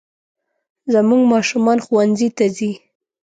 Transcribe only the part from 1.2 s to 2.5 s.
ماشومان ښوونځي ته